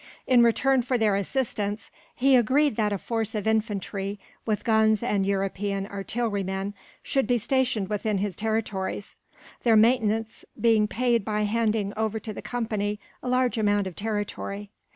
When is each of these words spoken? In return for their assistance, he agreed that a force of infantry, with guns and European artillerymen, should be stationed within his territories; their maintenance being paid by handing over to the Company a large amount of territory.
In 0.25 0.41
return 0.41 0.81
for 0.81 0.97
their 0.97 1.15
assistance, 1.15 1.91
he 2.15 2.35
agreed 2.35 2.75
that 2.75 2.91
a 2.91 2.97
force 2.97 3.35
of 3.35 3.45
infantry, 3.45 4.19
with 4.47 4.63
guns 4.63 5.03
and 5.03 5.27
European 5.27 5.85
artillerymen, 5.85 6.73
should 7.03 7.27
be 7.27 7.37
stationed 7.37 7.87
within 7.87 8.17
his 8.17 8.35
territories; 8.35 9.15
their 9.61 9.75
maintenance 9.77 10.43
being 10.59 10.87
paid 10.87 11.23
by 11.23 11.43
handing 11.43 11.93
over 11.95 12.19
to 12.19 12.33
the 12.33 12.41
Company 12.41 12.99
a 13.21 13.29
large 13.29 13.59
amount 13.59 13.85
of 13.85 13.95
territory. 13.95 14.71